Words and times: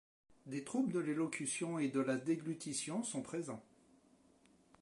Des 0.47 0.63
troubles 0.63 0.91
de 0.93 0.97
l'élocution 0.99 1.77
et 1.77 1.87
de 1.87 1.99
la 1.99 2.17
déglutition 2.17 3.03
sont 3.03 3.21
présents. 3.21 3.63